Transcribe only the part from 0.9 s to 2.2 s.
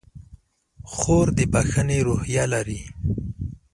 خور د بښنې